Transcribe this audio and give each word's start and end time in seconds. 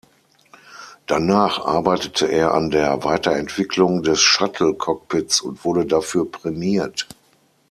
Danach 1.05 1.63
arbeitete 1.63 2.25
er 2.25 2.55
an 2.55 2.71
der 2.71 3.03
Weiterentwicklung 3.03 4.01
des 4.01 4.19
Shuttle-Cockpits 4.19 5.41
und 5.41 5.63
wurde 5.63 5.85
dafür 5.85 6.31
prämiert. 6.31 7.07